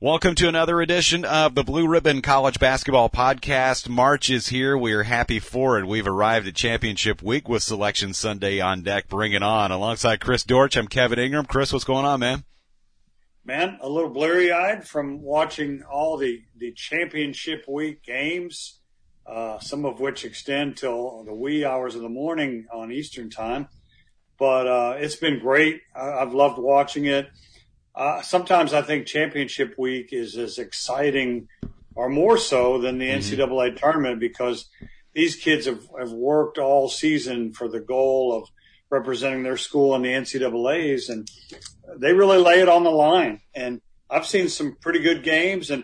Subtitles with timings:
[0.00, 3.88] Welcome to another edition of the Blue Ribbon College Basketball Podcast.
[3.88, 4.78] March is here.
[4.78, 5.88] We are happy for it.
[5.88, 9.08] We've arrived at championship week with Selection Sunday on deck.
[9.08, 9.72] Bring it on.
[9.72, 11.46] Alongside Chris Dortch, I'm Kevin Ingram.
[11.46, 12.44] Chris, what's going on, man?
[13.44, 18.78] Man, a little bleary eyed from watching all the, the championship week games,
[19.26, 23.66] uh, some of which extend till the wee hours of the morning on Eastern time.
[24.38, 25.80] But uh, it's been great.
[25.92, 27.28] I, I've loved watching it.
[27.98, 31.48] Uh, sometimes I think championship week is as exciting
[31.96, 33.40] or more so than the mm-hmm.
[33.40, 34.68] NCAA tournament because
[35.14, 38.48] these kids have, have worked all season for the goal of
[38.88, 41.28] representing their school in the NCAAs and
[41.96, 43.40] they really lay it on the line.
[43.52, 45.82] And I've seen some pretty good games and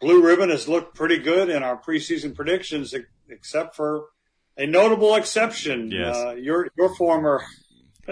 [0.00, 2.94] Blue Ribbon has looked pretty good in our preseason predictions,
[3.28, 4.06] except for
[4.56, 5.90] a notable exception.
[5.90, 6.16] Yes.
[6.16, 7.42] Uh, your, your former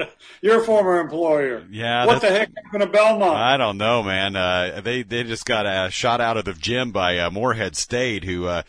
[0.43, 1.67] Your former employer.
[1.71, 2.07] Yeah.
[2.07, 3.37] What the heck happened to Belmont?
[3.37, 4.37] I don't know, man.
[4.37, 8.25] Uh, they they just got a shot out of the gym by uh, Morehead State,
[8.25, 8.63] who uh,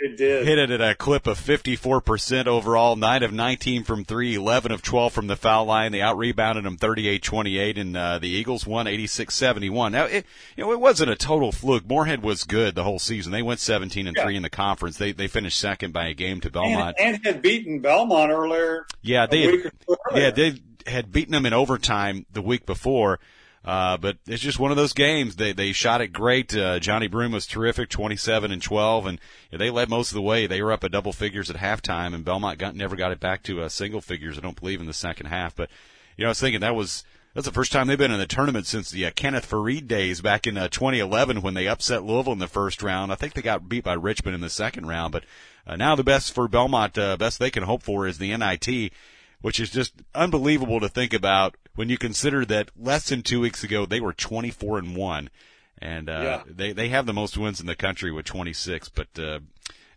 [0.00, 0.46] it did.
[0.46, 4.82] hit it at a clip of 54% overall, 9 of 19 from 3, 11 of
[4.82, 5.92] 12 from the foul line.
[5.92, 9.92] They out-rebounded them 38-28, and uh, the Eagles won 86-71.
[9.92, 10.24] Now, it,
[10.56, 11.86] you know, it wasn't a total fluke.
[11.86, 13.32] Morehead was good the whole season.
[13.32, 14.24] They went 17 and yeah.
[14.24, 14.96] 3 in the conference.
[14.96, 16.96] They they finished second by a game to Belmont.
[16.98, 18.86] And, and had beaten Belmont earlier.
[19.02, 19.72] Yeah, they had,
[20.14, 20.54] yeah, they
[20.86, 23.18] had beaten them in overtime the week before.
[23.62, 25.36] Uh, but it's just one of those games.
[25.36, 26.54] They they shot it great.
[26.54, 30.46] Uh, Johni Broome was terrific, 27 and 12, and they led most of the way.
[30.46, 33.42] They were up at double figures at halftime, and Belmont got never got it back
[33.44, 34.38] to uh, single figures.
[34.38, 35.54] I don't believe in the second half.
[35.54, 35.68] But
[36.16, 38.26] you know, I was thinking that was that's the first time they've been in the
[38.26, 42.32] tournament since the uh, Kenneth Faried days back in uh, 2011 when they upset Louisville
[42.32, 43.12] in the first round.
[43.12, 45.24] I think they got beat by Richmond in the second round, but
[45.66, 48.92] uh, now the best for Belmont, uh, best they can hope for is the NIT
[49.40, 53.64] which is just unbelievable to think about when you consider that less than two weeks
[53.64, 55.30] ago they were 24 and one,
[55.78, 56.42] and uh, yeah.
[56.46, 58.88] they they have the most wins in the country with 26.
[58.90, 59.40] But uh,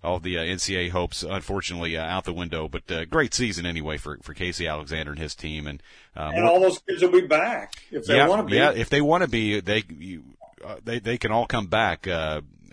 [0.04, 2.68] all the uh, NCAA hopes, unfortunately, uh, out the window.
[2.68, 5.82] But uh, great season anyway for for Casey Alexander and his team, and
[6.16, 8.58] uh, and all those kids will be back if they yeah, want to be.
[8.58, 10.24] Yeah, if they want to be, they you,
[10.64, 12.08] uh, they they can all come back.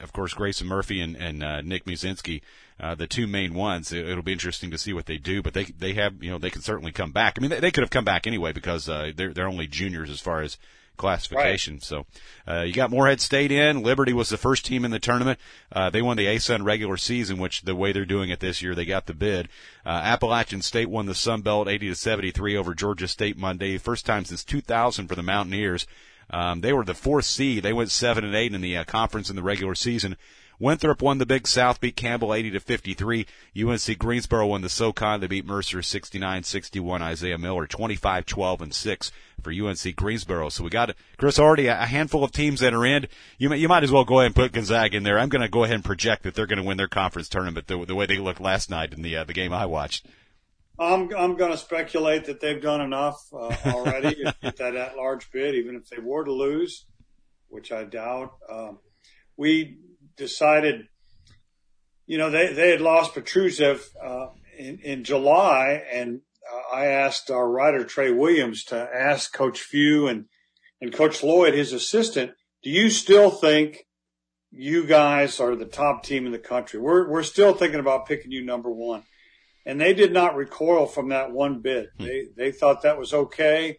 [0.00, 2.40] Of course, Grayson Murphy and and uh, Nick Muszynski
[2.80, 3.92] uh, the two main ones.
[3.92, 6.38] It, will be interesting to see what they do, but they they have you know
[6.38, 7.34] they can certainly come back.
[7.36, 10.10] I mean, they, they could have come back anyway because uh, they're they're only juniors
[10.10, 10.56] as far as
[10.96, 11.74] classification.
[11.74, 11.82] Right.
[11.82, 12.06] So
[12.46, 13.82] uh, you got Morehead State in.
[13.82, 15.38] Liberty was the first team in the tournament.
[15.72, 18.74] Uh, they won the ASUN regular season, which the way they're doing it this year,
[18.74, 19.48] they got the bid.
[19.84, 23.78] Uh, Appalachian State won the Sun Belt 80 to 73 over Georgia State Monday.
[23.78, 25.86] First time since 2000 for the Mountaineers.
[26.30, 27.62] Um, they were the fourth seed.
[27.62, 30.16] They went seven and eight in the uh, conference in the regular season.
[30.60, 33.26] Winthrop won the Big South, beat Campbell 80 to 53.
[33.58, 35.20] UNC Greensboro won the SoCon.
[35.20, 37.00] They beat Mercer 69-61.
[37.00, 40.50] Isaiah Miller 25-12 and 6 for UNC Greensboro.
[40.50, 43.08] So we got Chris already a handful of teams that are in.
[43.38, 45.18] You might, you might as well go ahead and put Gonzaga in there.
[45.18, 47.66] I'm going to go ahead and project that they're going to win their conference tournament
[47.66, 50.06] the, the way they looked last night in the uh, the game I watched.
[50.80, 54.96] I'm I'm going to speculate that they've done enough uh, already to get that at
[54.96, 56.86] large bid, even if they were to lose,
[57.48, 58.32] which I doubt.
[58.50, 58.78] Um,
[59.36, 59.78] we
[60.16, 60.86] decided,
[62.06, 67.30] you know, they, they had lost Petrusev uh, in, in July, and uh, I asked
[67.30, 70.26] our writer Trey Williams to ask Coach Few and
[70.80, 72.32] and Coach Lloyd, his assistant,
[72.62, 73.84] do you still think
[74.50, 76.80] you guys are the top team in the country?
[76.80, 79.02] We're we're still thinking about picking you number one,
[79.70, 81.90] and they did not recoil from that one bit.
[81.96, 82.04] Hmm.
[82.04, 83.78] They they thought that was okay.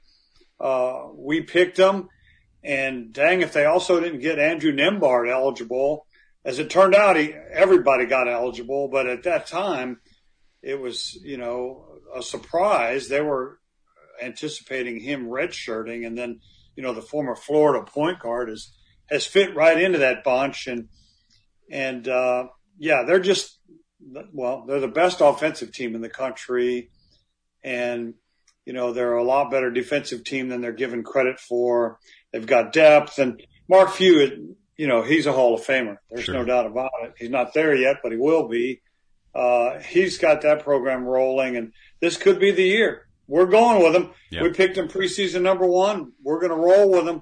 [0.58, 2.08] Uh, we picked them,
[2.64, 6.08] and dang, if they also didn't get Andrew Nembhard eligible,
[6.46, 10.00] as it turned out, he, everybody got eligible, but at that time,
[10.62, 13.10] it was, you know, a surprise.
[13.10, 13.60] They were
[14.24, 16.40] anticipating him redshirting, and then,
[16.78, 18.72] you know, the former Florida point guard has
[19.10, 20.88] has fit right into that bunch, and
[21.70, 22.46] and uh,
[22.78, 23.60] yeah, they're just
[24.34, 26.90] well, they're the best offensive team in the country,
[27.64, 28.14] and
[28.66, 32.00] you know they're a lot better defensive team than they're given credit for.
[32.32, 35.98] They've got depth, and Mark Few you know, he's a Hall of Famer.
[36.10, 36.34] There's sure.
[36.34, 37.14] no doubt about it.
[37.16, 38.82] He's not there yet, but he will be.
[39.36, 43.08] Uh, he's got that program rolling, and this could be the year.
[43.28, 44.10] We're going with him.
[44.32, 44.42] Yep.
[44.42, 46.14] We picked him preseason number one.
[46.24, 47.22] We're going to roll with him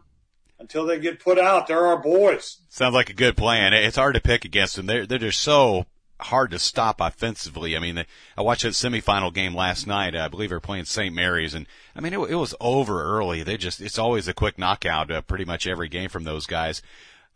[0.58, 1.68] until they get put out.
[1.68, 2.62] They're our boys.
[2.70, 3.74] Sounds like a good plan.
[3.74, 4.86] It's hard to pick against them.
[4.86, 5.86] They're they're just so
[6.20, 7.76] hard to stop offensively.
[7.76, 8.04] I mean,
[8.38, 10.16] I watched that semifinal game last night.
[10.16, 11.14] I believe they're playing St.
[11.14, 13.44] Mary's, and I mean, it, it was over early.
[13.44, 15.12] They just it's always a quick knockout.
[15.12, 16.82] Uh, pretty much every game from those guys.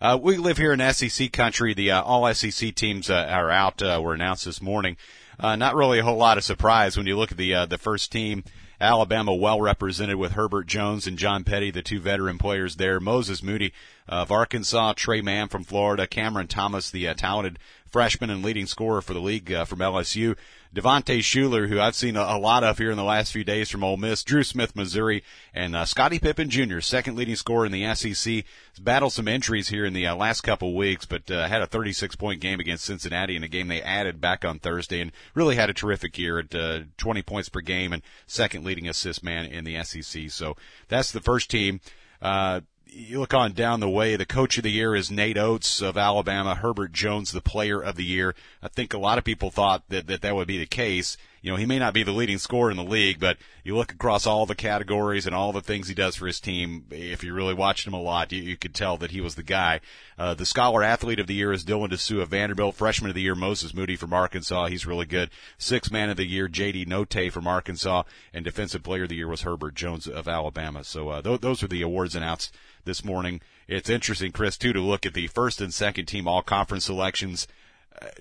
[0.02, 1.74] Uh, we live here in SEC country.
[1.74, 3.82] The uh, all SEC teams uh, are out.
[3.82, 4.98] Uh, were announced this morning.
[5.40, 7.78] Uh, not really a whole lot of surprise when you look at the uh, the
[7.78, 8.44] first team.
[8.82, 13.00] Alabama well represented with Herbert Jones and John Petty, the two veteran players there.
[13.00, 13.72] Moses Moody
[14.10, 17.60] of Arkansas, Tre Mann from Florida, Cameron Thomas, the uh, talented
[17.94, 20.36] freshman and leading scorer for the league uh, from LSU,
[20.74, 23.70] Devontae Shuler, who I've seen a, a, lot of here in the last few days
[23.70, 25.24] from Ole Miss, Drew Smith, Missouri,
[25.54, 28.46] and uh, Scottie Pippen Jr., second leading scorer in the SEC.
[28.82, 32.16] Battled some injuries here in the uh, last couple weeks, but uh, had a 36
[32.16, 35.70] point game against Cincinnati in a game they added back on Thursday, and really had
[35.70, 39.66] a terrific year at uh, 20 points per game and second leading assist man in
[39.66, 40.32] the SEC.
[40.32, 40.58] So
[40.88, 41.80] that's the first team.
[42.20, 42.62] Uh,
[42.94, 45.98] you look on down the way, the coach of the year is Nate Oats of
[45.98, 48.36] Alabama, Herbert Jones, the player of the year.
[48.62, 51.18] I think a lot of people thought that that, that would be the case.
[51.44, 53.92] You know, he may not be the leading scorer in the league, but you look
[53.92, 56.86] across all the categories and all the things he does for his team.
[56.90, 59.44] If you really watched him a lot, you, you could tell that he was the
[59.44, 59.82] guy.
[60.18, 62.76] Uh, the scholar athlete of the year is Dylan Disu of Vanderbilt.
[62.76, 64.68] Freshman of the year, Moses Moody from Arkansas.
[64.68, 65.32] He's really good.
[65.58, 68.04] Sixth man of the year, JD Notae from Arkansas.
[68.34, 70.86] And defensive player of the year was Herbert Jones of Alabama.
[70.86, 72.56] So, uh, th- those are the awards announced
[72.86, 73.42] this morning.
[73.68, 77.50] It's interesting, Chris, too, to look at the first and second team all conference selections.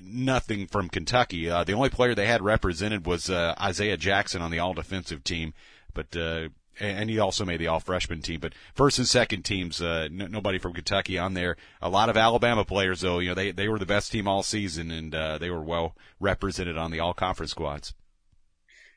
[0.03, 1.49] Nothing from Kentucky.
[1.49, 5.25] Uh, the only player they had represented was uh, Isaiah Jackson on the all defensive
[5.25, 5.55] team,
[5.95, 6.49] but uh,
[6.81, 8.41] and he also made the all freshman team.
[8.41, 11.57] But first and second teams, uh, n- nobody from Kentucky on there.
[11.81, 13.19] A lot of Alabama players, though.
[13.19, 15.97] You know, they they were the best team all season, and uh, they were well
[16.21, 17.95] represented on the all conference squads.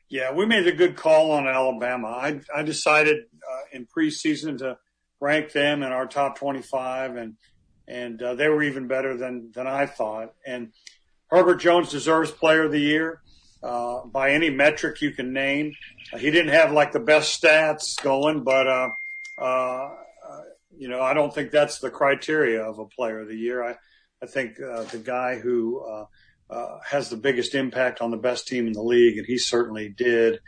[0.08, 2.08] Yeah, we made a good call on Alabama.
[2.08, 4.78] I I decided uh, in preseason to
[5.20, 7.36] rank them in our top 25 and
[7.88, 10.34] and uh, they were even better than than I thought.
[10.46, 10.72] And
[11.28, 13.20] Herbert Jones deserves Player of the Year
[13.62, 15.72] uh, by any metric you can name.
[16.12, 18.88] Uh, he didn't have like the best stats going, but uh,
[19.38, 19.90] uh,
[20.76, 23.62] you know I don't think that's the criteria of a Player of the Year.
[23.62, 23.76] I
[24.22, 26.06] I think uh, the guy who
[26.88, 30.40] has the biggest impact on the best team in the league, and he certainly did.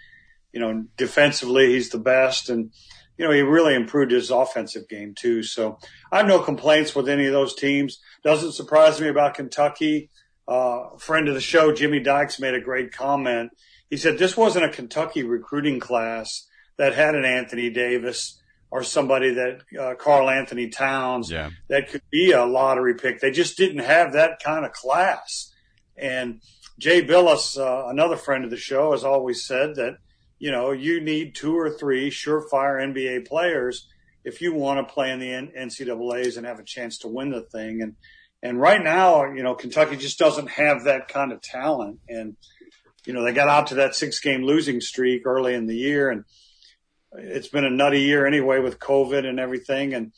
[0.52, 2.72] You know, defensively he's the best, and
[3.18, 5.42] you know, he really improved his offensive game too.
[5.42, 5.78] So
[6.10, 8.00] I have no complaints with any of those teams.
[8.22, 10.10] Doesn't surprise me about Kentucky.
[10.46, 13.50] Uh, friend of the show, Jimmy Dykes made a great comment.
[13.90, 16.46] He said this wasn't a Kentucky recruiting class
[16.78, 21.50] that had an Anthony Davis or somebody that uh, Karl-Anthony Towns yeah.
[21.68, 23.20] that could be a lottery pick.
[23.20, 25.52] They just didn't have that kind of class.
[25.96, 26.40] And
[26.78, 29.96] Jay Bilas, uh, another friend of the show, has always said that
[30.38, 33.88] you know, you need two or three surefire NBA players
[34.24, 37.42] if you want to play in the NCAA's and have a chance to win the
[37.42, 37.82] thing.
[37.82, 37.96] And
[38.42, 41.98] and right now, you know, Kentucky just doesn't have that kind of talent.
[42.08, 42.36] And
[43.04, 46.10] you know, they got out to that six game losing streak early in the year,
[46.10, 46.24] and
[47.12, 49.94] it's been a nutty year anyway with COVID and everything.
[49.94, 50.12] And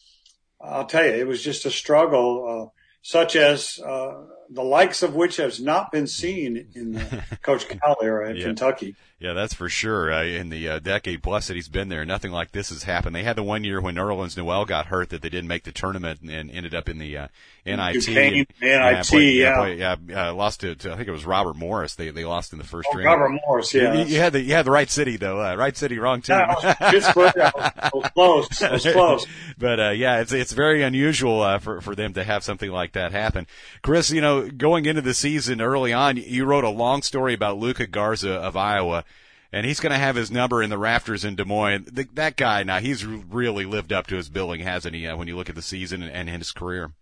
[0.60, 4.14] I'll tell you, it was just a struggle, uh, such as uh,
[4.50, 8.44] the likes of which has not been seen in the Coach Cal era in yeah.
[8.44, 8.96] Kentucky.
[9.20, 10.10] Yeah, that's for sure.
[10.10, 13.14] Uh, in the uh, decade plus that he's been there, nothing like this has happened.
[13.14, 15.72] They had the one year when Nerlens Noel got hurt that they didn't make the
[15.72, 17.28] tournament and, and ended up in the uh,
[17.66, 17.92] NIT.
[17.92, 19.66] Duquesne, and, NIT, played, yeah.
[19.66, 21.96] Yeah, yeah, lost to, to, I think it was Robert Morris.
[21.96, 23.20] They they lost in the first oh, round.
[23.20, 23.92] Robert Morris, yeah.
[23.92, 25.38] You, you, had the you had the right city though.
[25.44, 26.36] Uh, right city, wrong team.
[26.36, 27.36] Yeah, Pittsburgh.
[27.36, 28.62] I was, close.
[28.62, 29.26] I was close.
[29.58, 32.92] but uh, yeah, it's it's very unusual uh, for for them to have something like
[32.92, 33.46] that happen.
[33.82, 37.58] Chris, you know, going into the season early on, you wrote a long story about
[37.58, 39.04] Luka Garza of Iowa
[39.52, 41.84] and he's going to have his number in the rafters in Des Moines.
[41.90, 45.06] The, that guy, now he's really lived up to his billing, hasn't he?
[45.06, 46.92] Uh, when you look at the season and, and his career,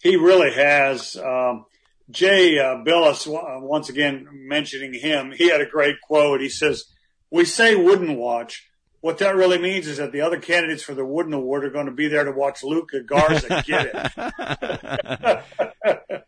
[0.00, 1.16] he really has.
[1.16, 1.66] Um,
[2.10, 6.40] Jay uh, Bilas, uh, once again mentioning him, he had a great quote.
[6.40, 6.84] He says,
[7.30, 8.68] "We say Wooden watch."
[9.00, 11.86] What that really means is that the other candidates for the Wooden Award are going
[11.86, 14.12] to be there to watch Luka Garza get it.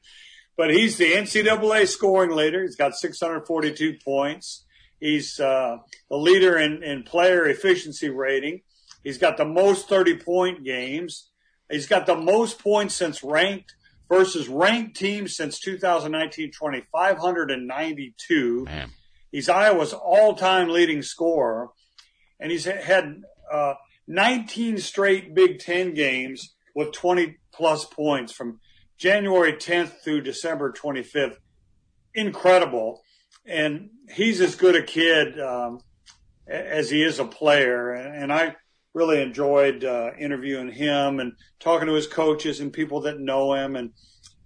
[0.57, 2.63] but he's the NCAA scoring leader.
[2.63, 4.65] He's got 642 points.
[5.01, 5.79] He's uh,
[6.11, 8.63] the leader in, in player efficiency rating.
[9.05, 11.31] He's got the most 30 point games.
[11.71, 13.75] He's got the most points since ranked
[14.09, 18.65] versus ranked teams since 2019 20, 592.
[18.65, 18.91] Man.
[19.31, 21.69] He's Iowa's all time leading scorer.
[22.41, 23.75] And he's had uh,
[24.07, 28.61] 19 straight Big Ten games with 20 plus points from
[28.97, 31.37] January 10th through December 25th.
[32.15, 33.03] Incredible
[33.49, 35.81] and he's as good a kid um,
[36.47, 37.93] as he is a player.
[37.93, 38.57] And I
[38.93, 43.75] really enjoyed uh, interviewing him and talking to his coaches and people that know him.
[43.75, 43.93] And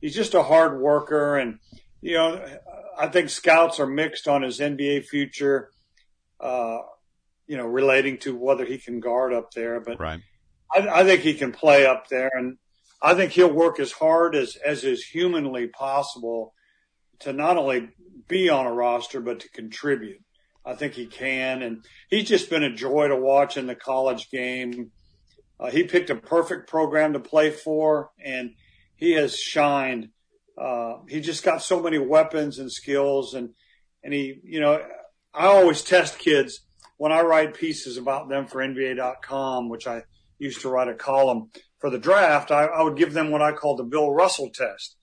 [0.00, 1.36] he's just a hard worker.
[1.36, 1.58] And
[2.00, 2.44] you know,
[2.96, 5.70] I think scouts are mixed on his NBA future.
[6.40, 6.78] Uh,
[7.46, 10.20] you know, relating to whether he can guard up there, but right.
[10.72, 12.56] I, I think he can play up there, and
[13.00, 16.54] I think he'll work as hard as as is humanly possible
[17.20, 17.90] to not only
[18.28, 20.22] be on a roster, but to contribute.
[20.64, 24.30] I think he can, and he's just been a joy to watch in the college
[24.30, 24.92] game.
[25.58, 28.54] Uh, he picked a perfect program to play for, and
[28.96, 30.10] he has shined.
[30.56, 33.50] Uh, he just got so many weapons and skills, and
[34.04, 34.80] and he, you know,
[35.34, 36.60] I always test kids
[36.96, 40.02] when I write pieces about them for NBA.com, which I
[40.38, 42.50] used to write a column for the draft.
[42.50, 44.96] I, I would give them what I call the Bill Russell test,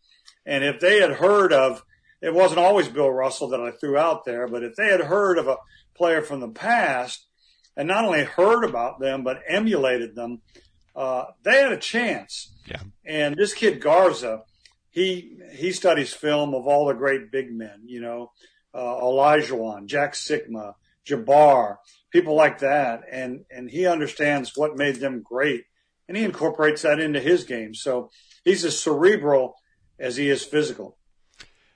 [0.45, 1.83] and if they had heard of,
[2.21, 5.37] it wasn't always Bill Russell that I threw out there, but if they had heard
[5.37, 5.57] of a
[5.95, 7.25] player from the past
[7.77, 10.41] and not only heard about them but emulated them,
[10.95, 12.53] uh, they had a chance.
[12.65, 12.81] Yeah.
[13.05, 14.43] And this kid Garza,
[14.89, 18.31] he he studies film of all the great big men, you know,
[18.73, 20.73] uh, Olajuwon, Jack Sikma,
[21.09, 21.77] Jabbar,
[22.11, 25.65] people like that, and and he understands what made them great,
[26.07, 27.73] and he incorporates that into his game.
[27.73, 28.09] So
[28.43, 29.55] he's as cerebral
[29.99, 30.97] as he is physical.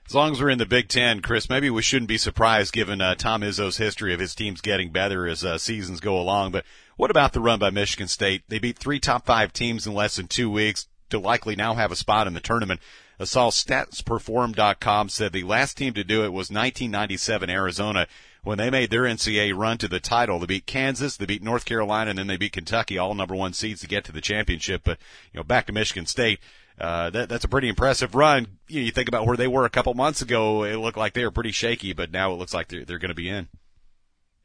[0.06, 3.00] As long as we're in the Big Ten, Chris, maybe we shouldn't be surprised given
[3.00, 6.52] uh, Tom Izzo's history of his teams getting better as uh, seasons go along.
[6.52, 6.66] But
[6.98, 8.44] what about the run by Michigan State?
[8.50, 11.92] They beat three top five teams in less than two weeks to likely now have
[11.92, 12.82] a spot in the tournament.
[13.20, 18.08] I saw StatsPerform.com said the last team to do it was 1997 Arizona
[18.44, 20.40] when they made their NCAA run to the title.
[20.40, 23.54] They beat Kansas, they beat North Carolina, and then they beat Kentucky, all number one
[23.54, 24.82] seeds to get to the championship.
[24.84, 25.00] But
[25.32, 26.40] you know, back to Michigan State
[26.80, 28.48] uh, that, that's a pretty impressive run.
[28.68, 31.14] You, know, you think about where they were a couple months ago; it looked like
[31.14, 33.48] they were pretty shaky, but now it looks like they're, they're going to be in.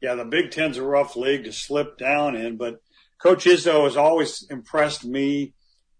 [0.01, 2.81] Yeah, the Big Ten's a rough league to slip down in, but
[3.21, 5.53] Coach Izzo has always impressed me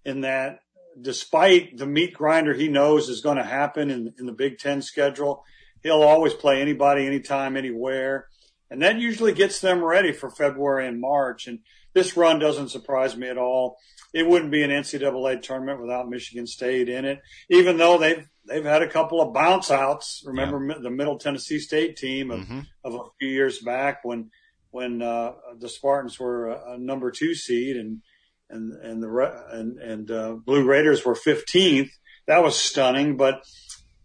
[0.05, 0.59] in that,
[1.01, 4.81] despite the meat grinder he knows is going to happen in, in the Big Ten
[4.81, 5.43] schedule,
[5.83, 8.27] he'll always play anybody, anytime, anywhere,
[8.69, 11.47] and that usually gets them ready for February and March.
[11.47, 11.59] And
[11.93, 13.77] this run doesn't surprise me at all
[14.13, 18.65] it wouldn't be an NCAA tournament without Michigan State in it, even though they've they've
[18.65, 20.23] had a couple of bounce outs.
[20.25, 20.79] Remember yeah.
[20.81, 22.59] the Middle Tennessee State team of, mm-hmm.
[22.83, 24.31] of a few years back when
[24.71, 28.01] when uh, the Spartans were a, a, number two seed and
[28.49, 31.89] and and the and and uh, Blue Raiders were 15th.
[32.27, 33.15] That was stunning.
[33.17, 33.43] But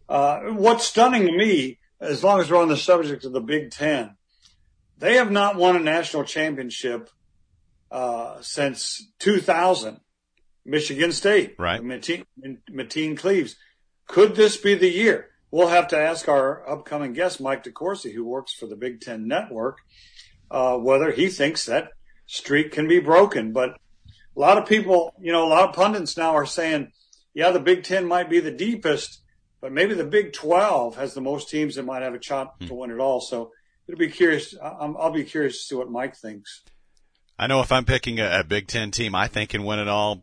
[0.08, 4.16] what's stunning to me, as long as we're on the subject of the Big Ten,
[4.98, 7.10] they have not won a national championship
[7.90, 10.00] uh, since 2000.
[10.64, 11.82] Michigan State, right?
[11.82, 12.24] Mateen,
[12.70, 13.56] Mateen Cleaves.
[14.06, 15.28] Could this be the year?
[15.50, 19.28] We'll have to ask our upcoming guest, Mike DeCourcy, who works for the Big Ten
[19.28, 19.78] Network,
[20.50, 21.90] uh, whether he thinks that
[22.26, 23.52] streak can be broken.
[23.52, 23.70] But
[24.36, 26.92] a lot of people, you know, a lot of pundits now are saying,
[27.34, 29.22] yeah, the Big Ten might be the deepest,
[29.64, 32.66] but maybe the Big 12 has the most teams that might have a shot hmm.
[32.66, 33.22] to win it all.
[33.22, 33.50] So
[33.88, 34.54] it'll be curious.
[34.62, 36.60] I'll be curious to see what Mike thinks.
[37.38, 39.88] I know if I'm picking a, a Big Ten team I think can win it
[39.88, 40.22] all,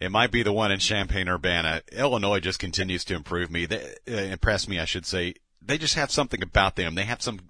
[0.00, 1.82] it might be the one in Champaign Urbana.
[1.92, 3.66] Illinois just continues to improve me.
[3.66, 5.34] They uh, impress me, I should say.
[5.60, 6.94] They just have something about them.
[6.94, 7.40] They have some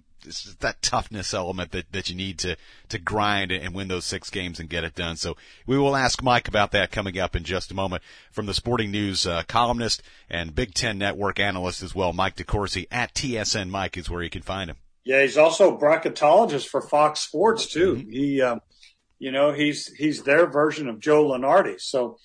[0.59, 2.55] that toughness element that, that you need to,
[2.89, 5.15] to grind and win those six games and get it done.
[5.15, 5.35] So
[5.65, 8.91] we will ask Mike about that coming up in just a moment from the Sporting
[8.91, 13.97] News uh, columnist and Big Ten Network analyst as well, Mike DeCourcy at TSN Mike
[13.97, 14.77] is where you can find him.
[15.03, 17.95] Yeah, he's also a bracketologist for Fox Sports too.
[17.95, 18.11] Mm-hmm.
[18.11, 18.61] He, um,
[19.17, 22.17] you know, he's he's their version of Joe Lunardi, so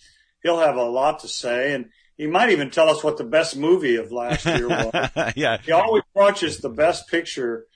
[0.43, 1.87] he'll have a lot to say, and
[2.17, 5.11] he might even tell us what the best movie of last year was.
[5.37, 7.67] yeah, he always watches the best picture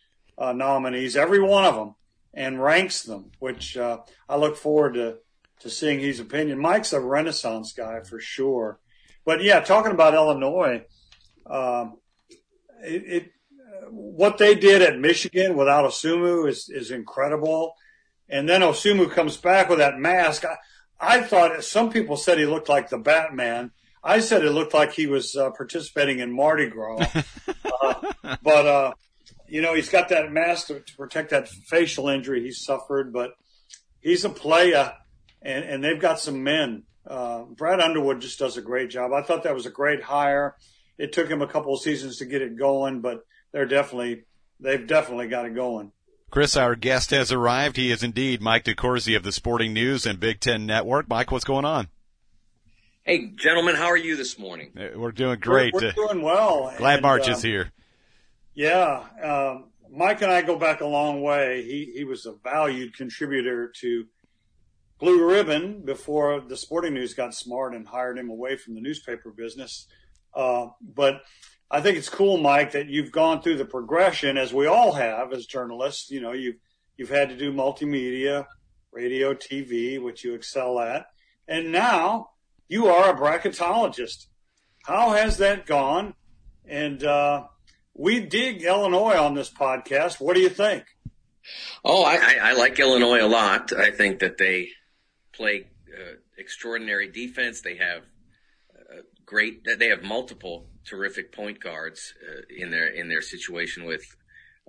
[0.40, 1.94] uh, nominees, every one of them,
[2.35, 5.18] and ranks them, which uh, I look forward to
[5.61, 6.59] to seeing his opinion.
[6.59, 8.80] Mike's a Renaissance guy for sure,
[9.25, 10.85] but yeah, talking about Illinois,
[11.47, 11.99] um,
[12.82, 13.32] it, it
[13.90, 17.75] what they did at Michigan without Dosunmu is is incredible.
[18.28, 20.44] And then Dosunmu comes back with that mask.
[20.44, 20.56] I,
[21.00, 23.73] I thought some people said he looked like the Batman.
[24.02, 27.04] I said it looked like he was uh, participating in Mardi Gras.
[27.82, 28.92] uh, but, uh,
[29.50, 33.33] you know, he's got that mask to, to, protect that facial injury he suffered, but
[34.00, 34.95] he's a player
[35.42, 36.85] and, and they've got some men.
[37.07, 39.12] Uh, Brad Underwood just does a great job.
[39.12, 40.57] I thought that was a great hire.
[40.99, 44.25] It took him a couple of seasons to get it going, but they're definitely,
[44.61, 45.92] they've definitely got it going.
[46.30, 47.76] Chris, our guest has arrived.
[47.76, 51.09] He is indeed Mike DeCourcy of the Sporting News and Big Ten Network.
[51.09, 51.88] Mike, what's going on?
[53.02, 54.71] Hey, gentlemen, how are you this morning?
[54.78, 55.75] Uh, we're doing great.
[55.75, 56.73] We're, we're doing well.
[56.78, 57.73] Glad and, March um, is here.
[58.54, 59.04] Yeah.
[59.23, 61.62] Um, Mike and I go back a long way.
[61.62, 64.07] He, he was a valued contributor to
[64.99, 69.30] Blue Ribbon before the Sporting News got smart and hired him away from the newspaper
[69.30, 69.87] business.
[70.35, 71.23] Uh, but
[71.71, 75.33] I think it's cool, Mike, that you've gone through the progression as we all have
[75.33, 76.11] as journalists.
[76.11, 76.57] You know, you've
[76.97, 78.47] you've had to do multimedia,
[78.92, 81.07] radio, TV, which you excel at,
[81.49, 82.30] and now
[82.69, 84.26] you are a bracketologist.
[84.85, 86.14] How has that gone?
[86.66, 87.45] And uh,
[88.00, 90.21] we dig Illinois on this podcast.
[90.21, 90.85] What do you think?
[91.85, 93.73] Oh, I, I like Illinois a lot.
[93.75, 94.71] I think that they
[95.33, 97.61] play uh, extraordinary defense.
[97.61, 98.02] They have
[98.75, 99.66] uh, great.
[99.78, 104.04] They have multiple terrific point guards uh, in their in their situation with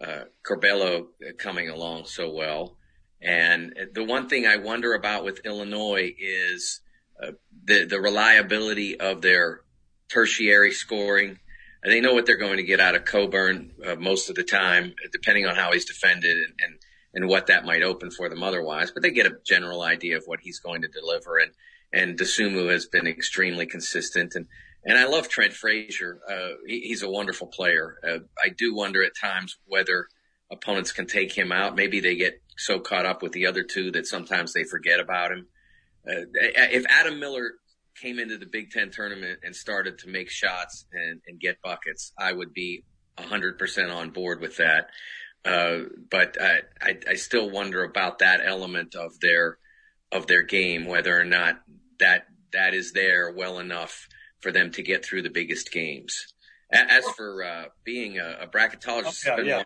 [0.04, 1.08] uh, Curbelo
[1.38, 2.76] coming along so well.
[3.22, 6.82] And the one thing I wonder about with Illinois is
[7.22, 7.32] uh,
[7.64, 9.62] the the reliability of their
[10.10, 11.40] tertiary scoring.
[11.84, 14.94] They know what they're going to get out of Cockburn uh, most of the time,
[15.12, 16.80] depending on how he's defended and, and
[17.14, 18.92] and what that might open for them otherwise.
[18.92, 21.38] But they get a general idea of what he's going to deliver.
[21.38, 21.52] And
[21.94, 24.36] and Dosunmu has been extremely consistent.
[24.36, 24.48] And
[24.86, 26.20] and I love Trent Frazier.
[26.30, 27.98] Uh, he, he's a wonderful player.
[28.08, 30.08] Uh, I do wonder at times whether
[30.52, 31.76] opponents can take him out.
[31.76, 35.32] Maybe they get so caught up with the other two that sometimes they forget about
[35.32, 35.48] him.
[36.08, 37.54] Uh, if Adam Miller
[38.02, 42.14] came into the Big Ten tournament and started to make shots and, and get buckets,
[42.18, 42.84] I would be
[43.18, 44.90] 100% on board with that.
[45.44, 45.80] Uh,
[46.10, 49.58] but I, I, I still wonder about that element of their
[50.12, 51.62] of their game, whether or not
[52.00, 54.08] that that is there well enough
[54.42, 56.34] for them to get through the biggest games.
[56.74, 59.64] As for uh, being a, a bracketologist, oh, yeah, yeah.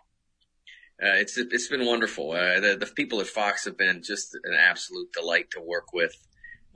[1.04, 2.32] Uh, it's it's been wonderful.
[2.32, 6.16] Uh, the, the people at Fox have been just an absolute delight to work with.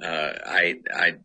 [0.03, 1.15] Uh, I I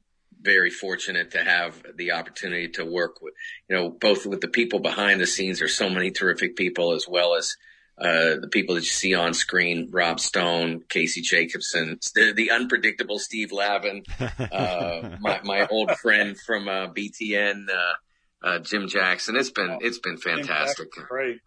[0.44, 3.34] very fortunate to have the opportunity to work with
[3.68, 5.58] you know both with the people behind the scenes.
[5.58, 7.56] There's so many terrific people as well as
[7.96, 13.20] uh, the people that you see on screen, Rob Stone, Casey Jacobsen, the, the unpredictable
[13.20, 19.36] Steve Lavin, uh, my, my old friend from, uh, BTN, uh, uh, Jim Jackson.
[19.36, 20.90] It's been, it's been fantastic.
[20.90, 21.38] Great.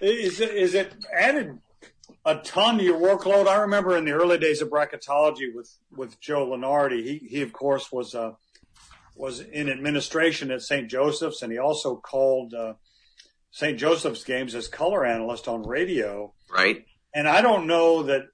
[0.00, 1.58] Is it, is it added
[2.26, 3.46] a ton to your workload?
[3.46, 7.52] I remember in the early days of bracketology with, with Joe Lunardi, he, he of
[7.52, 8.32] course was, uh,
[9.14, 10.90] was in administration at St.
[10.90, 12.74] Joseph's and he also called, uh,
[13.52, 13.78] St.
[13.78, 16.34] Joseph's games as color analyst on radio.
[16.52, 16.84] Right.
[17.14, 18.26] And I don't know that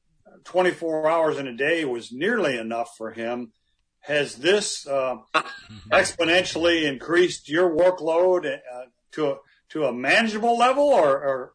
[0.44, 3.52] 24 hours in a day was nearly enough for him.
[4.00, 5.18] Has this uh,
[5.90, 9.36] exponentially increased your workload uh, to a,
[9.68, 11.52] to a manageable level, or, or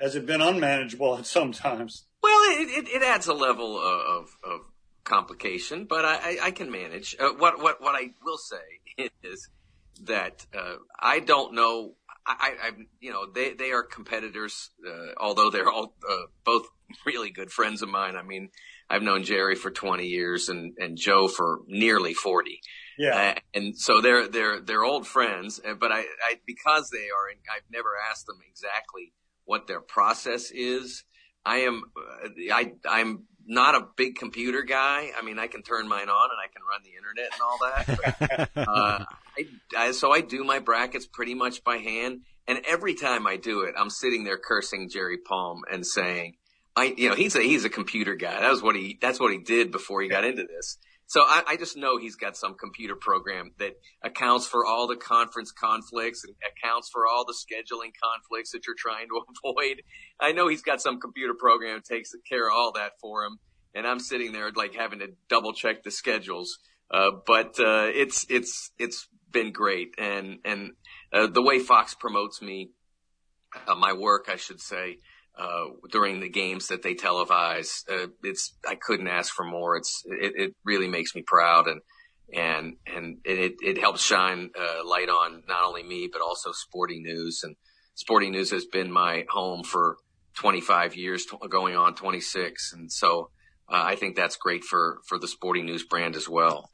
[0.00, 2.06] has it been unmanageable at some times?
[2.22, 4.60] Well, it, it, it adds a level of, of
[5.04, 7.16] complication, but I, I, I can manage.
[7.18, 9.48] Uh, what what what I will say is
[10.02, 11.94] that uh, I don't know
[12.26, 16.66] I, I, you know, they, they are competitors, uh, although they're all, uh, both
[17.06, 18.16] really good friends of mine.
[18.16, 18.50] I mean,
[18.88, 22.60] I've known Jerry for 20 years and, and Joe for nearly 40.
[22.98, 23.34] Yeah.
[23.36, 27.30] Uh, and so they're, they're, they're old friends, uh, but I, I, because they are,
[27.54, 29.12] I've never asked them exactly
[29.50, 31.02] what their process is.
[31.44, 31.82] I am,
[32.52, 35.10] I, I'm not a big computer guy.
[35.18, 37.58] I mean, I can turn mine on and I can run the internet and all
[37.66, 38.48] that.
[38.54, 39.04] But, uh,
[39.36, 42.20] I, I, so I do my brackets pretty much by hand.
[42.46, 46.36] And every time I do it, I'm sitting there cursing Jerry Palm and saying,
[46.76, 48.40] I, you know, he's a, he's a computer guy.
[48.40, 50.78] That was what he, that's what he did before he got into this.
[51.10, 54.94] So I, I just know he's got some computer program that accounts for all the
[54.94, 59.82] conference conflicts and accounts for all the scheduling conflicts that you're trying to avoid.
[60.20, 63.38] I know he's got some computer program that takes care of all that for him.
[63.74, 66.60] And I'm sitting there like having to double check the schedules.
[66.92, 69.96] Uh, but, uh, it's, it's, it's been great.
[69.98, 70.70] And, and,
[71.12, 72.70] uh, the way Fox promotes me,
[73.66, 74.98] uh, my work, I should say,
[75.38, 79.76] uh, during the games that they televise, uh, it's, I couldn't ask for more.
[79.76, 81.80] It's, it, it really makes me proud and,
[82.32, 87.02] and, and it, it helps shine, uh, light on not only me, but also sporting
[87.02, 87.56] news and
[87.94, 89.96] sporting news has been my home for
[90.34, 92.72] 25 years, going on 26.
[92.72, 93.30] And so,
[93.68, 96.70] uh, I think that's great for, for the sporting news brand as well.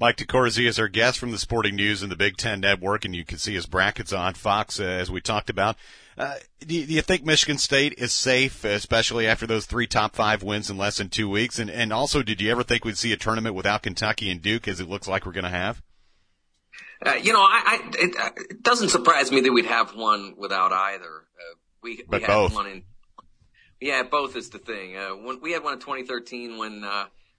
[0.00, 3.14] Mike DeCourcy is our guest from the Sporting News and the Big Ten Network, and
[3.14, 5.76] you can see his brackets on Fox uh, as we talked about.
[6.16, 10.14] Uh, do, you, do, you, think Michigan State is safe, especially after those three top
[10.14, 11.58] five wins in less than two weeks?
[11.58, 14.66] And, and also, did you ever think we'd see a tournament without Kentucky and Duke,
[14.68, 15.82] as it looks like we're going to have?
[17.04, 20.34] Uh, you know, I, I it, uh, it, doesn't surprise me that we'd have one
[20.38, 21.04] without either.
[21.04, 22.52] Uh, we, but we both.
[22.52, 22.84] had one in.
[23.82, 24.96] Yeah, both is the thing.
[24.96, 26.84] Uh, when we had one in 2013 when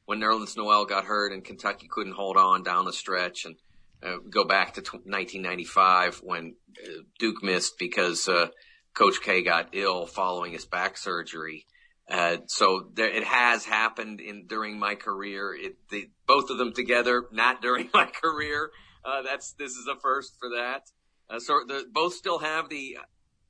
[0.05, 3.55] when Nerlens Noel got hurt and Kentucky couldn't hold on down the stretch and
[4.03, 8.47] uh, go back to t- 1995 when uh, Duke missed because uh,
[8.93, 11.65] Coach K got ill following his back surgery.
[12.09, 15.53] Uh, so there, it has happened in during my career.
[15.53, 18.71] It, the, both of them together, not during my career.
[19.05, 20.81] Uh, that's this is a first for that.
[21.29, 22.97] Uh, so the, both still have the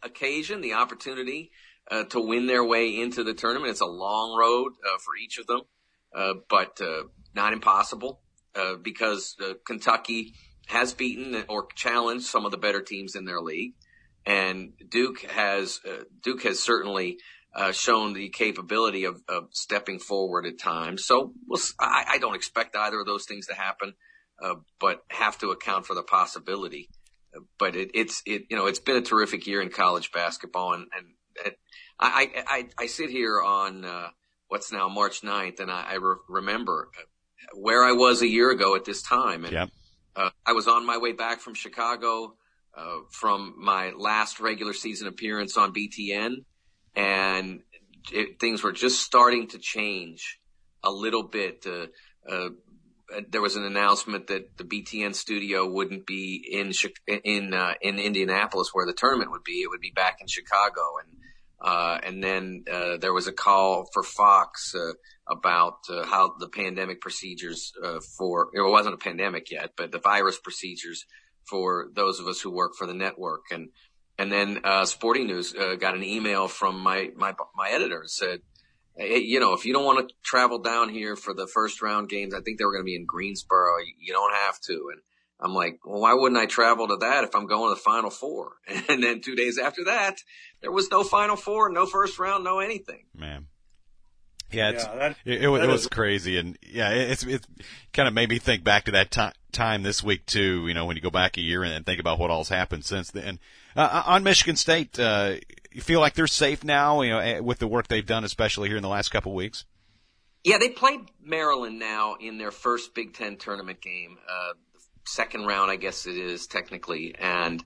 [0.03, 1.51] occasion, the opportunity
[2.09, 3.69] to win their way into the tournament.
[3.69, 5.61] It's a long road for each of them.
[6.13, 8.21] Uh, but uh, not impossible
[8.55, 10.33] uh, because Kentucky
[10.67, 13.73] has beaten or challenged some of the better teams in their league,
[14.25, 15.79] and Duke has
[16.21, 17.17] Duke has certainly
[17.53, 21.05] uh, shown the capability of, of stepping forward at times.
[21.05, 23.93] So we'll, I, I don't expect either of those things to happen,
[24.41, 26.89] uh, but have to account for the possibility.
[27.57, 30.87] But it, it's it you know it's been a terrific year in college basketball, and
[30.95, 31.07] and
[31.45, 31.57] it,
[31.97, 34.09] I, I I sit here on uh,
[34.51, 36.89] what's now March 9th, and I, I re- remember
[37.53, 39.45] where I was a year ago at this time.
[39.45, 39.69] And, yep.
[40.15, 42.35] uh, I was on my way back from Chicago,
[42.77, 46.43] uh, from my last regular season appearance on BTN
[46.95, 47.61] and
[48.11, 50.39] it, things were just starting to change
[50.83, 51.65] a little bit.
[51.65, 51.87] Uh,
[52.29, 52.49] uh,
[53.29, 56.71] there was an announcement that the BTN studio wouldn't be in
[57.07, 59.61] in uh, in Indianapolis where the tournament would be.
[59.61, 61.17] It would be back in Chicago, and
[61.61, 64.93] uh, and then uh, there was a call for Fox uh,
[65.29, 69.99] about uh, how the pandemic procedures uh, for it wasn't a pandemic yet, but the
[69.99, 71.05] virus procedures
[71.47, 73.69] for those of us who work for the network, and
[74.17, 78.41] and then uh, Sporting News got an email from my my my editor said,
[78.97, 82.09] hey, you know, if you don't want to travel down here for the first round
[82.09, 83.75] games, I think they were going to be in Greensboro.
[83.99, 84.89] You don't have to.
[84.93, 85.01] And
[85.41, 88.09] I'm like, well, why wouldn't I travel to that if I'm going to the Final
[88.09, 88.53] Four?
[88.89, 90.17] And then two days after that,
[90.61, 93.05] there was no Final Four, no first round, no anything.
[93.15, 93.47] Man.
[94.51, 95.87] Yeah, yeah that, it, it, it was is...
[95.87, 97.47] crazy, and yeah, it's it
[97.93, 100.67] kind of made me think back to that time time this week too.
[100.67, 103.11] You know, when you go back a year and think about what all's happened since
[103.11, 103.39] then.
[103.75, 105.35] Uh, on Michigan State, uh,
[105.71, 108.67] you feel like they're safe now, you know, eh, with the work they've done, especially
[108.67, 109.65] here in the last couple of weeks.
[110.43, 114.53] Yeah, they played Maryland now in their first Big Ten tournament game, uh,
[115.05, 117.63] second round, I guess it is technically, and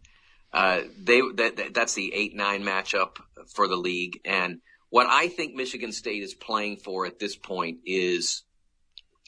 [0.53, 3.17] uh, they that, that's the eight nine matchup
[3.53, 4.19] for the league.
[4.25, 8.43] And what I think Michigan State is playing for at this point is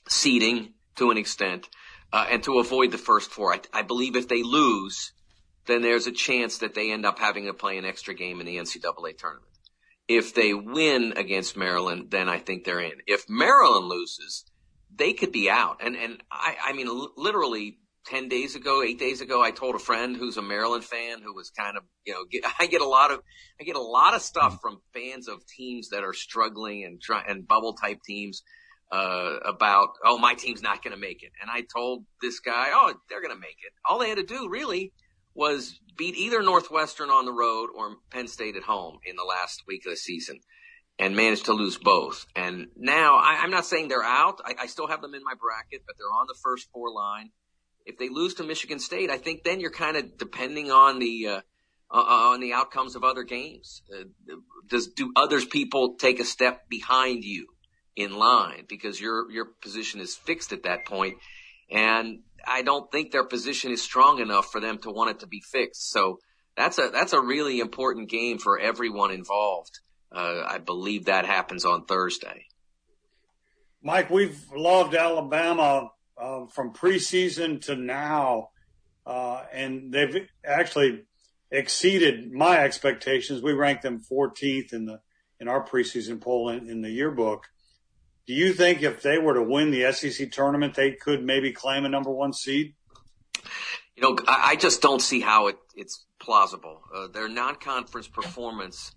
[0.08, 1.70] seeding to an extent,
[2.14, 3.54] uh, and to avoid the first four.
[3.54, 5.12] I, I believe if they lose
[5.68, 8.48] then there's a chance that they end up having to play an extra game in
[8.48, 9.46] the NCAA tournament.
[10.08, 12.94] If they win against Maryland, then I think they're in.
[13.06, 14.46] If Maryland loses,
[14.94, 15.82] they could be out.
[15.82, 19.80] And and I, I mean, literally ten days ago, eight days ago, I told a
[19.80, 22.88] friend who's a Maryland fan who was kind of, you know, get, I get a
[22.88, 23.22] lot of,
[23.60, 27.24] I get a lot of stuff from fans of teams that are struggling and try
[27.28, 28.44] and bubble type teams.
[28.90, 31.34] Uh, about, oh, my team's not going to make it.
[31.42, 33.74] And I told this guy, oh, they're going to make it.
[33.84, 34.94] All they had to do really
[35.36, 39.64] was beat either Northwestern on the road or Penn State at home in the last
[39.68, 40.40] week of the season
[41.00, 42.26] and managed to lose both.
[42.36, 44.40] And now I, am not saying they're out.
[44.44, 47.30] I, I, still have them in my bracket, but they're on the first four line.
[47.88, 51.28] If they lose to Michigan State, I think then you're kind of depending on the,
[51.28, 51.42] uh,
[51.90, 53.82] uh, on the outcomes of other games.
[53.92, 54.04] Uh,
[54.68, 57.48] does, do others people take a step behind you
[57.96, 61.16] in line because your, your position is fixed at that point?
[61.72, 65.28] And I don't think their position is strong enough for them to want it to
[65.28, 65.90] be fixed.
[65.92, 66.20] So
[66.56, 69.80] that's a that's a really important game for everyone involved.
[70.12, 72.46] Uh, I believe that happens on Thursday.
[73.84, 78.50] Mike, we've loved Alabama uh, from preseason to now,
[79.06, 81.04] uh, and they've actually
[81.52, 83.42] exceeded my expectations.
[83.42, 85.00] We ranked them 14th in the
[85.40, 87.48] in our preseason poll in, in the yearbook.
[88.26, 91.86] Do you think if they were to win the SEC tournament, they could maybe claim
[91.86, 92.74] a number one seed?
[93.96, 96.82] You know, I just don't see how it, it's plausible.
[96.94, 98.92] Uh, their non-conference performance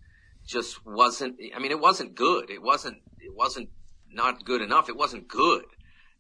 [0.46, 1.37] just wasn't.
[1.54, 2.50] I mean, it wasn't good.
[2.50, 2.98] It wasn't.
[3.20, 3.68] It wasn't
[4.11, 4.88] not good enough.
[4.88, 5.64] It wasn't good,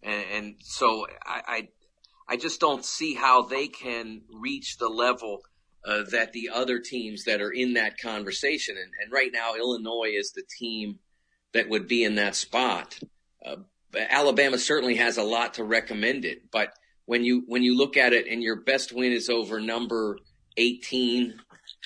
[0.02, 1.68] and, and so I, I,
[2.28, 5.40] I just don't see how they can reach the level
[5.84, 8.76] uh, that the other teams that are in that conversation.
[8.76, 10.98] And, and right now, Illinois is the team
[11.52, 12.98] that would be in that spot.
[13.44, 13.56] Uh,
[13.94, 16.72] Alabama certainly has a lot to recommend it, but
[17.06, 20.16] when you when you look at it and your best win is over number
[20.56, 21.34] 18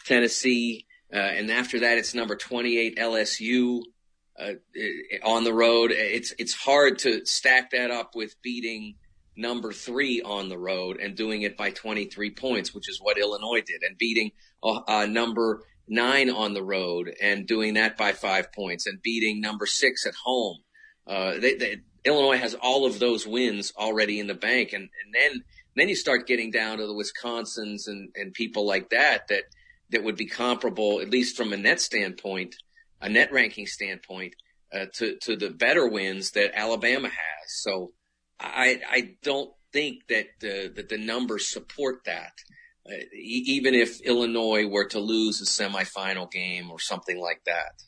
[0.04, 3.80] Tennessee, uh, and after that it's number 28 LSU
[4.38, 4.52] uh,
[5.24, 5.90] on the road.
[5.92, 8.96] It's it's hard to stack that up with beating
[9.36, 13.62] number three on the road and doing it by 23 points, which is what Illinois
[13.66, 14.30] did, and beating
[14.62, 19.40] uh, uh number nine on the road and doing that by five points and beating
[19.40, 20.58] number six at home.
[21.06, 24.72] Uh, they, they, Illinois has all of those wins already in the bank.
[24.72, 25.44] And, and then,
[25.76, 29.44] then you start getting down to the Wisconsins and, and people like that, that,
[29.90, 32.56] that would be comparable, at least from a net standpoint,
[33.04, 34.34] a net ranking standpoint,
[34.72, 37.62] uh, to, to the better wins that Alabama has.
[37.62, 37.92] So
[38.40, 42.32] I, I don't think that, uh, that the numbers support that.
[42.86, 47.82] Uh, even if Illinois were to lose a semifinal game or something like that.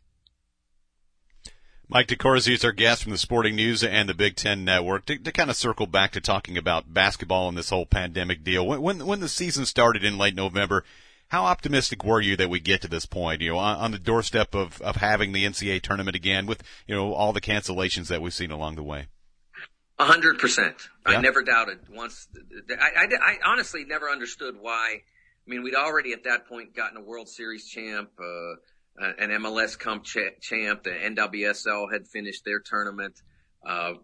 [1.88, 5.06] Mike DeCourcy is our guest from the Sporting News and the Big Ten Network.
[5.06, 8.66] To, to, kind of circle back to talking about basketball and this whole pandemic deal,
[8.66, 10.84] when, when when the season started in late November,
[11.28, 13.40] how optimistic were you that we get to this point?
[13.40, 16.94] You know, on, on the doorstep of of having the NCAA tournament again, with you
[16.94, 19.06] know all the cancellations that we've seen along the way.
[19.98, 20.76] A hundred percent.
[21.04, 22.28] I never doubted once.
[22.70, 25.00] I, I, I, honestly never understood why.
[25.46, 29.78] I mean, we'd already at that point gotten a World Series champ, uh, an MLS
[29.78, 30.82] Cup champ.
[30.82, 33.22] The NWSL had finished their tournament.
[33.66, 33.94] Uh,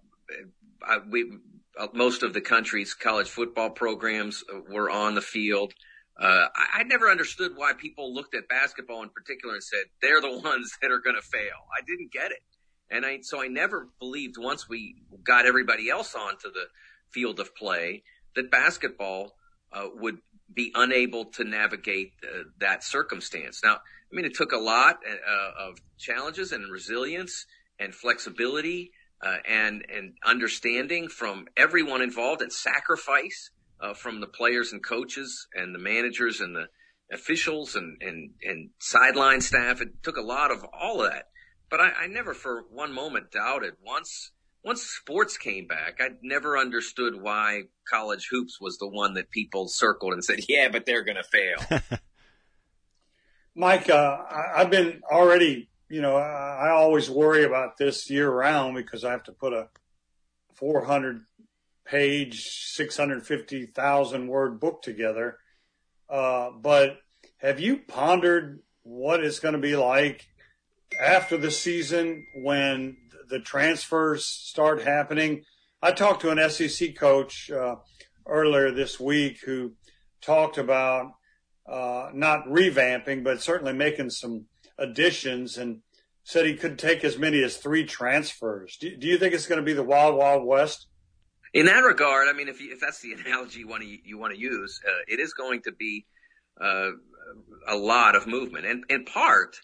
[0.83, 1.33] I, we,
[1.79, 5.75] uh, most of the country's college football programs were on the field.
[6.19, 10.21] Uh, I, I never understood why people looked at basketball in particular and said they're
[10.21, 11.67] the ones that are going to fail.
[11.77, 12.43] I didn't get it,
[12.91, 16.67] and I so I never believed once we got everybody else onto the
[17.11, 18.03] field of play
[18.35, 19.35] that basketball
[19.73, 20.19] uh, would
[20.55, 23.61] be unable to navigate uh, that circumstance.
[23.65, 27.47] Now, I mean, it took a lot uh, of challenges and resilience
[27.79, 33.51] and flexibility uh, and and understanding from everyone involved and sacrifice
[33.83, 36.67] uh, from the players and coaches and the managers and the
[37.13, 39.81] officials and and and sideline staff.
[39.81, 41.27] It took a lot of all of that,
[41.71, 44.31] but I, I never for one moment doubted once.
[44.65, 49.67] Once sports came back, I never understood why college hoops was the one that people
[49.67, 51.81] circled and said, "Yeah, but they're going to fail."
[53.57, 54.19] Mike, uh,
[54.55, 59.11] I've been already you know, I, I always worry about this year round because I
[59.11, 59.69] have to put a
[60.55, 61.21] 400
[61.85, 65.39] page, 650,000 word book together.
[66.09, 66.99] Uh, but
[67.39, 70.27] have you pondered what it's going to be like
[71.01, 72.97] after the season when
[73.29, 75.43] the transfers start happening?
[75.81, 77.77] I talked to an SEC coach uh,
[78.27, 79.73] earlier this week who
[80.21, 81.13] talked about
[81.67, 84.47] uh, not revamping, but certainly making some
[84.79, 85.81] additions and
[86.25, 88.77] said he could take as many as three transfers.
[88.81, 90.87] Do, do you think it's going to be the wild, wild west?
[91.55, 94.19] In that regard, I mean, if, you, if that's the analogy you want to, you
[94.19, 96.07] want to use, uh, it is going to be
[96.61, 96.91] uh,
[97.69, 99.57] a lot of movement, and in part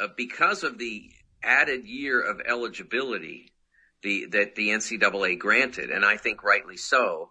[0.00, 1.10] uh, because of the
[1.42, 3.52] added year of eligibility
[4.02, 7.30] the, that the NCAA granted, and I think rightly so.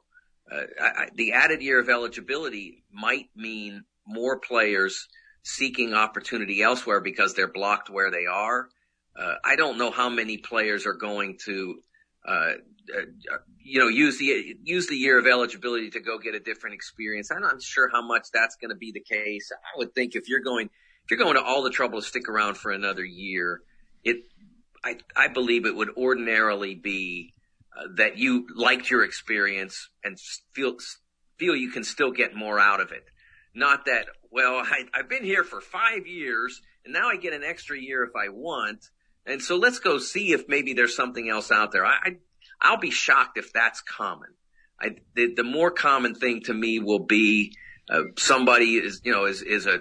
[0.51, 5.07] Uh, I, the added year of eligibility might mean more players
[5.43, 8.67] seeking opportunity elsewhere because they're blocked where they are.
[9.17, 11.75] Uh, I don't know how many players are going to,
[12.27, 12.51] uh,
[13.59, 17.31] you know, use the use the year of eligibility to go get a different experience.
[17.31, 19.51] I'm not sure how much that's going to be the case.
[19.51, 22.29] I would think if you're going if you're going to all the trouble to stick
[22.29, 23.61] around for another year,
[24.03, 24.17] it
[24.83, 27.33] I I believe it would ordinarily be
[27.75, 30.17] uh, that you liked your experience and
[30.53, 30.75] feel
[31.37, 33.05] feel you can still get more out of it.
[33.55, 37.43] Not that well, I, I've been here for five years and now I get an
[37.43, 38.85] extra year if I want.
[39.25, 41.85] And so let's go see if maybe there's something else out there.
[41.85, 42.15] I, I
[42.63, 44.29] will be shocked if that's common.
[44.79, 47.55] I, the, the more common thing to me will be
[47.89, 49.79] uh, somebody is you know is is a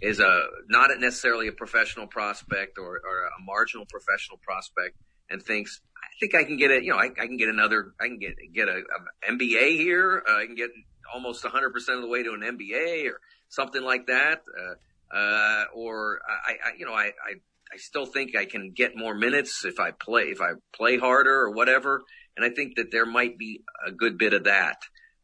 [0.00, 4.96] is a not necessarily a professional prospect or, or a marginal professional prospect
[5.30, 7.94] and thinks I think I can get a you know I, I can get another
[8.00, 10.70] I can get get a, a MBA here uh, I can get
[11.12, 14.42] almost 100% of the way to an MBA or something like that.
[14.58, 14.74] Uh,
[15.14, 17.34] uh, or I, I, you know, I, I,
[17.72, 21.40] I still think I can get more minutes if I play, if I play harder
[21.40, 22.02] or whatever.
[22.36, 24.76] And I think that there might be a good bit of that.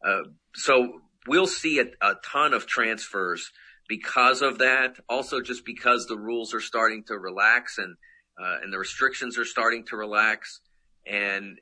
[0.05, 0.21] Uh,
[0.55, 3.51] so we'll see a, a ton of transfers
[3.87, 4.95] because of that.
[5.07, 7.95] Also just because the rules are starting to relax and,
[8.41, 10.61] uh, and the restrictions are starting to relax
[11.05, 11.57] and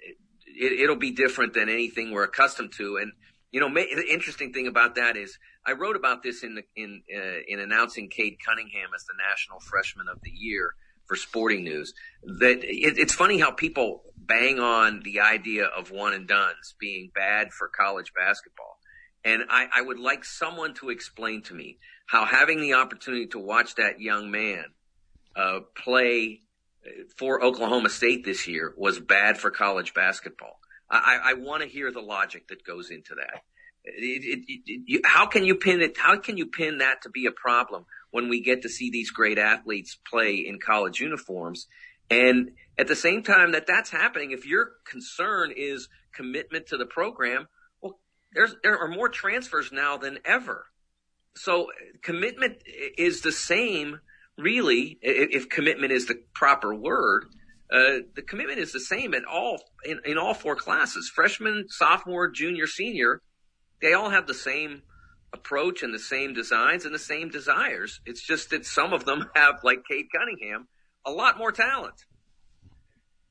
[0.45, 2.97] it, it'll be different than anything we're accustomed to.
[2.97, 3.11] And,
[3.51, 7.01] you know, the interesting thing about that is I wrote about this in the, in
[7.15, 10.73] uh, in announcing Cade Cunningham as the National Freshman of the Year
[11.07, 11.93] for Sporting News.
[12.23, 17.11] That it, it's funny how people bang on the idea of one and dones being
[17.15, 18.79] bad for college basketball,
[19.23, 23.39] and I, I would like someone to explain to me how having the opportunity to
[23.39, 24.65] watch that young man
[25.35, 26.41] uh, play
[27.17, 30.59] for Oklahoma State this year was bad for college basketball.
[30.89, 33.41] I, I want to hear the logic that goes into that.
[33.83, 35.97] It, it, it, you, how can you pin it?
[35.97, 39.11] How can you pin that to be a problem when we get to see these
[39.11, 41.67] great athletes play in college uniforms?
[42.09, 46.85] And at the same time that that's happening, if your concern is commitment to the
[46.85, 47.47] program,
[47.81, 47.99] well,
[48.33, 50.65] there's, there are more transfers now than ever.
[51.35, 51.67] So
[52.01, 52.63] commitment
[52.97, 53.99] is the same,
[54.37, 57.25] really, if commitment is the proper word
[57.71, 62.29] uh, the commitment is the same in all in, in all four classes freshman sophomore
[62.29, 63.21] junior senior.
[63.81, 64.83] They all have the same
[65.33, 67.99] approach and the same designs and the same desires.
[68.05, 70.67] It's just that some of them have like Cade Cunningham
[71.05, 72.05] a lot more talent.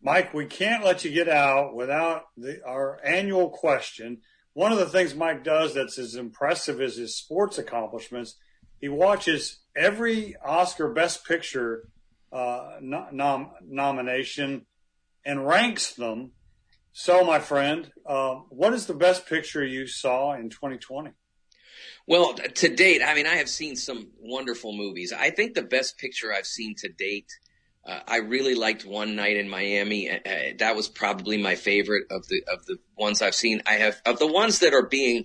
[0.03, 4.19] Mike we can't let you get out without the, our annual question.
[4.53, 8.37] One of the things Mike does that's as impressive as his sports accomplishments
[8.81, 11.89] he watches every Oscar Best Picture
[12.37, 14.67] uh, nom- nomination
[15.25, 16.33] and ranks them.
[16.93, 21.13] So, my friend, uh, what is the best picture you saw in 2020?
[22.07, 25.13] Well, to date, I mean, I have seen some wonderful movies.
[25.13, 27.31] I think the best picture I've seen to date,
[27.87, 30.11] uh, I really liked One Night in Miami.
[30.11, 33.63] Uh, uh that was probably my favorite of the of the ones I've seen.
[33.67, 35.25] I have of the ones that are being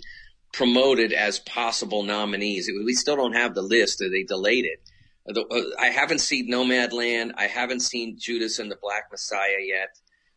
[0.53, 2.69] promoted as possible nominees.
[2.85, 3.99] We still don't have the list.
[3.99, 4.79] They delayed it.
[5.27, 7.33] I haven't seen Nomadland.
[7.37, 9.89] I haven't seen Judas and the Black Messiah yet.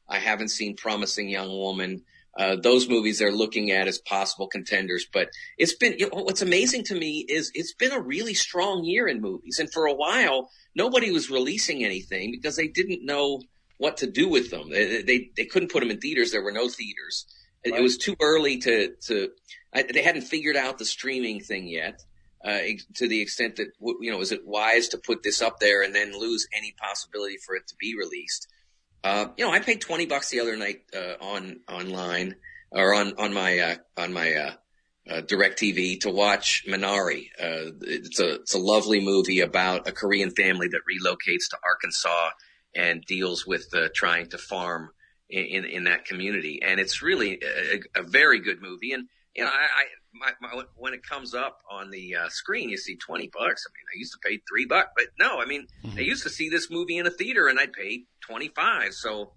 [0.09, 2.03] I haven't seen Promising Young Woman.
[2.37, 5.07] Uh, those movies they're looking at as possible contenders.
[5.11, 8.85] But it's been, you know, what's amazing to me is it's been a really strong
[8.85, 9.59] year in movies.
[9.59, 13.41] And for a while, nobody was releasing anything because they didn't know
[13.79, 14.71] what to do with them.
[14.71, 16.33] They, they, they couldn't put them in theaters.
[16.33, 17.27] There were no theaters.
[17.65, 17.79] Right.
[17.79, 19.31] It was too early to, to,
[19.73, 22.03] I, they hadn't figured out the streaming thing yet.
[22.45, 22.61] Uh,
[22.95, 23.69] to the extent that
[24.01, 27.39] you know, is it wise to put this up there and then lose any possibility
[27.39, 28.47] for it to be released?
[29.03, 32.37] Uh, you know, I paid twenty bucks the other night uh, on online
[32.71, 34.53] or on on my uh, on my uh,
[35.11, 37.29] uh, DirecTV to watch Minari.
[37.41, 42.31] Uh, it's a it's a lovely movie about a Korean family that relocates to Arkansas
[42.75, 44.91] and deals with trying to farm
[45.31, 48.93] in, in, in that community, and it's really a, a very good movie.
[48.93, 52.69] And you know, I, I my, my, when it comes up on the uh, screen,
[52.69, 53.65] you see 20 bucks.
[53.67, 55.99] I mean, I used to pay three bucks, but no, I mean, mm-hmm.
[55.99, 58.95] I used to see this movie in a theater and I'd pay 25.
[58.95, 59.33] So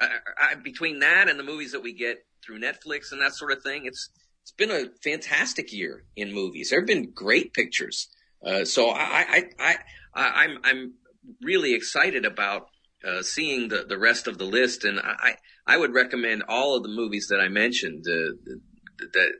[0.00, 3.52] uh, I, between that and the movies that we get through Netflix and that sort
[3.52, 4.10] of thing, it's,
[4.42, 6.70] it's been a fantastic year in movies.
[6.70, 8.08] There have been great pictures.
[8.44, 9.76] Uh, so I, I, I,
[10.14, 10.94] I, am I'm, I'm
[11.42, 12.68] really excited about,
[13.06, 14.84] uh, seeing the, the rest of the list.
[14.84, 18.54] And I, I would recommend all of the movies that I mentioned, uh,
[18.98, 19.32] that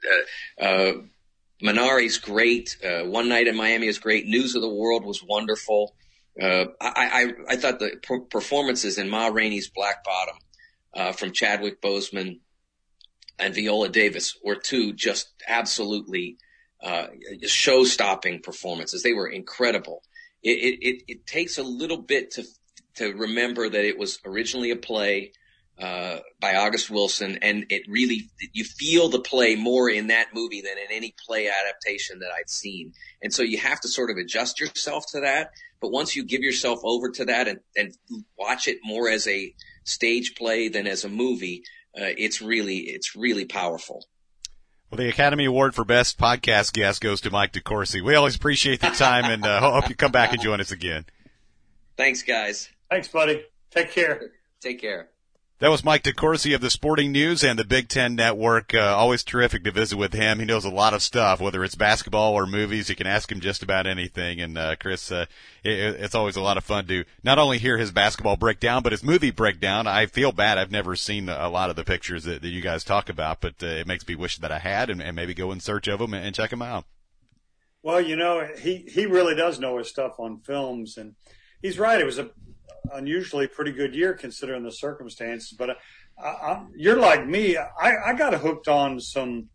[0.60, 0.92] uh, uh,
[1.62, 2.76] Minari's great.
[2.84, 4.26] Uh, One Night in Miami is great.
[4.26, 5.94] News of the World was wonderful.
[6.40, 7.96] Uh, I, I, I thought the
[8.30, 10.36] performances in Ma Rainey's Black Bottom
[10.94, 12.40] uh, from Chadwick Boseman
[13.38, 16.36] and Viola Davis were two just absolutely
[16.82, 17.06] uh,
[17.46, 19.02] show-stopping performances.
[19.02, 20.02] They were incredible.
[20.42, 22.44] It, it, it takes a little bit to
[22.96, 25.32] to remember that it was originally a play
[25.78, 30.62] uh, by August Wilson, and it really you feel the play more in that movie
[30.62, 32.92] than in any play adaptation that I've seen.
[33.22, 35.50] And so you have to sort of adjust yourself to that.
[35.80, 37.94] But once you give yourself over to that and, and
[38.38, 41.62] watch it more as a stage play than as a movie,
[41.94, 44.06] uh, it's really it's really powerful.
[44.90, 48.02] Well, the Academy Award for Best Podcast Guest goes to Mike DeCourcy.
[48.02, 51.04] We always appreciate the time and uh, hope you come back and join us again.
[51.96, 52.68] Thanks, guys.
[52.88, 53.44] Thanks, buddy.
[53.72, 54.30] Take care.
[54.60, 55.10] Take care.
[55.58, 58.74] That was Mike DeCourcy of the Sporting News and the Big Ten Network.
[58.74, 60.38] Uh, always terrific to visit with him.
[60.38, 62.90] He knows a lot of stuff, whether it's basketball or movies.
[62.90, 64.38] You can ask him just about anything.
[64.38, 65.24] And uh, Chris, uh,
[65.64, 68.92] it, it's always a lot of fun to not only hear his basketball breakdown, but
[68.92, 69.86] his movie breakdown.
[69.86, 70.58] I feel bad.
[70.58, 73.54] I've never seen a lot of the pictures that, that you guys talk about, but
[73.62, 76.00] uh, it makes me wish that I had, and, and maybe go in search of
[76.00, 76.84] them and, and check them out.
[77.82, 81.14] Well, you know, he he really does know his stuff on films, and
[81.62, 81.98] he's right.
[81.98, 82.28] It was a
[82.92, 85.54] unusually pretty good year considering the circumstances.
[85.56, 85.70] But
[86.22, 87.56] I, I, you're like me.
[87.56, 89.48] I, I got hooked on some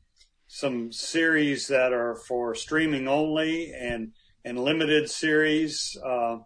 [0.48, 4.12] some series that are for streaming only and
[4.44, 6.38] and limited series, uh,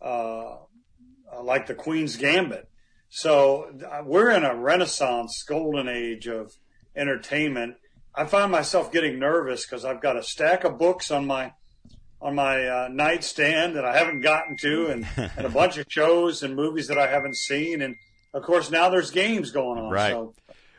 [0.00, 0.56] uh,
[1.42, 2.68] like the Queen's Gambit.
[3.10, 6.52] So uh, we're in a renaissance, golden age of
[6.96, 7.76] entertainment.
[8.14, 11.52] I find myself getting nervous because I've got a stack of books on my
[12.20, 16.42] on my uh, nightstand that I haven't gotten to, and, and a bunch of shows
[16.42, 17.96] and movies that I haven't seen, and
[18.34, 19.90] of course now there's games going on.
[19.90, 20.12] Right.
[20.12, 20.34] So,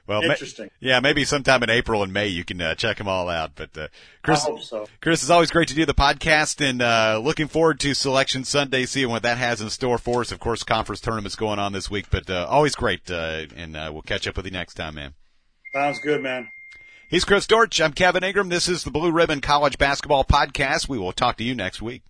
[0.06, 0.66] well, interesting.
[0.66, 3.52] Ma- yeah, maybe sometime in April and May you can uh, check them all out.
[3.56, 3.88] But uh,
[4.24, 4.88] Chris, so.
[5.02, 8.86] Chris, it's always great to do the podcast, and uh, looking forward to Selection Sunday,
[8.86, 10.32] seeing what that has in store for us.
[10.32, 13.92] Of course, conference tournaments going on this week, but uh, always great, uh, and uh,
[13.94, 15.14] we'll catch up with you next time, man.
[15.74, 16.50] Sounds good, man.
[17.10, 17.82] He's Chris Dortch.
[17.82, 18.50] I'm Kevin Ingram.
[18.50, 20.88] This is the Blue Ribbon College Basketball Podcast.
[20.88, 22.04] We will talk to you next week.